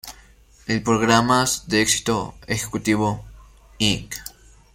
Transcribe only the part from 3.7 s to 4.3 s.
Inc.